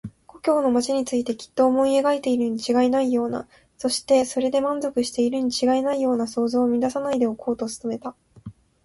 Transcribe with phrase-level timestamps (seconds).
[0.25, 8.15] 故郷の町についてきっと思い描いているにちがいないような、そしてそれで満足しているにちがいないような想像を乱さないでおこうと努めた。